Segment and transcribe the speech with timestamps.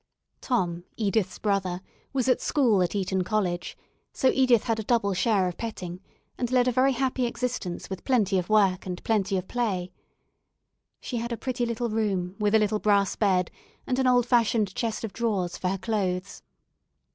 [0.41, 1.79] Tom, Edith's brother,
[2.11, 3.77] was at school at Eton College,
[4.11, 5.99] so Edith had a double share of petting,
[6.39, 9.91] and led a very happy existence with plenty of work and plenty of play.
[11.01, 13.51] She had a pretty little room, with a little brass bed,
[13.85, 16.41] and an old fashioned chest of drawers for her clothes.